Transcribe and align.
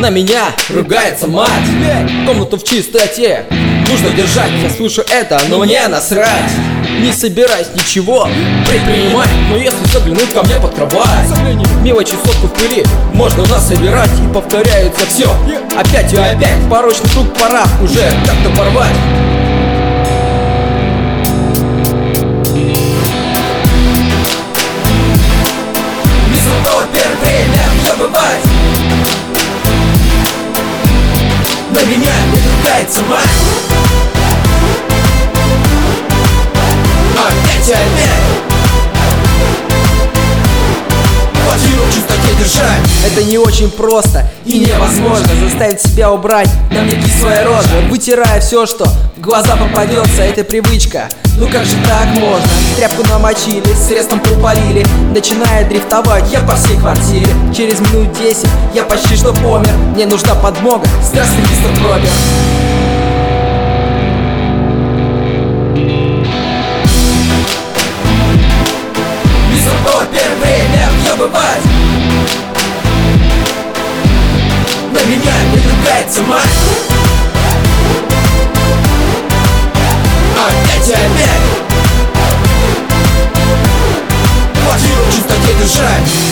На 0.00 0.08
меня 0.08 0.46
ругается 0.70 1.26
мать. 1.26 1.50
Комнату 2.26 2.56
в 2.56 2.64
чистоте. 2.64 3.44
Нужно 3.86 4.08
держать, 4.16 4.50
я 4.62 4.70
слышу 4.70 5.02
это, 5.10 5.38
но 5.50 5.58
мне 5.58 5.86
насрать. 5.88 6.50
Не 7.02 7.12
собираюсь 7.12 7.66
ничего 7.74 8.26
предпринимать. 8.66 9.28
Но 9.50 9.58
если 9.58 9.84
заглянуть 9.92 10.32
ко 10.32 10.42
мне 10.42 10.54
под 10.54 10.74
кровать 10.74 11.28
Мелочи 11.82 12.14
сотку 12.24 12.46
в 12.46 12.52
пыли 12.54 12.82
можно 13.12 13.46
нас 13.46 13.68
собирать 13.68 14.10
И 14.18 14.34
повторяется 14.34 15.06
все 15.06 15.30
опять 15.76 16.12
и 16.12 16.16
опять 16.16 16.58
Порочный 16.70 17.10
круг 17.10 17.34
пора 17.34 17.64
уже 17.82 18.10
как-то 18.24 18.50
порвать. 18.56 18.96
Этого 26.62 26.84
первое 26.92 27.16
время 27.22 27.62
забывать 27.86 28.49
На 31.80 31.84
меня 31.86 32.12
не 32.30 32.38
ругается 32.58 33.00
мать. 33.04 33.24
Опять 37.16 37.70
опять 37.70 38.19
Это 43.12 43.24
не 43.24 43.38
очень 43.38 43.70
просто 43.70 44.30
и 44.44 44.58
невозможно 44.58 45.28
Заставить 45.42 45.80
себя 45.80 46.12
убрать 46.12 46.48
на 46.70 46.82
мне 46.82 46.94
кислая 46.94 47.44
рожа 47.44 47.80
Вытирая 47.88 48.40
все, 48.40 48.66
что 48.66 48.84
в 49.16 49.20
глаза 49.20 49.56
попадется 49.56 50.22
Это 50.22 50.44
привычка, 50.44 51.08
ну 51.36 51.46
как 51.48 51.64
же 51.64 51.76
так 51.86 52.06
можно? 52.18 52.48
Тряпку 52.76 53.02
намочили, 53.08 53.64
средством 53.74 54.20
припалили 54.20 54.84
Начиная 55.12 55.68
дрифтовать. 55.68 56.30
Я 56.32 56.40
по 56.40 56.54
всей 56.54 56.76
квартире. 56.76 57.26
Через 57.56 57.80
минут 57.80 58.12
десять 58.12 58.48
я 58.74 58.84
почти 58.84 59.16
что 59.16 59.32
помер. 59.32 59.72
Мне 59.94 60.06
нужна 60.06 60.34
подмога, 60.34 60.86
здравствуй, 61.02 61.42
мистер 61.42 61.70
Пробер 61.82 62.10
опять 75.80 76.12
сама 76.12 76.40
Опять 80.36 80.88
опять 80.88 81.40
Плохие 84.64 84.96
чистоте 85.12 85.52
дышать 85.60 86.29